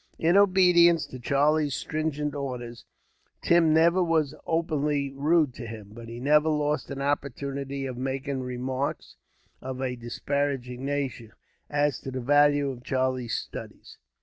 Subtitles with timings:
[0.17, 2.85] In obedience to Charlie's stringent orders,
[3.43, 8.41] Tim never was openly rude to him; but he never lost an opportunity of making
[8.41, 9.15] remarks,
[9.61, 11.37] of a disparaging nature,
[11.69, 13.99] as to the value of Charlie's studies.